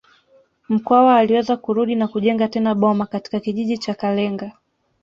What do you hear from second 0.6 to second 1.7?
Mkwawa aliweza